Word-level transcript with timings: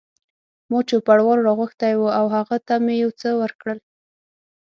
ما 0.69 0.79
چوپړوال 0.89 1.39
را 1.45 1.53
غوښتی 1.59 1.93
و 1.97 2.03
او 2.19 2.25
هغه 2.35 2.57
ته 2.67 2.75
مې 2.83 2.95
یو 3.03 3.11
څه 3.21 3.29
ورکړل. 3.41 3.79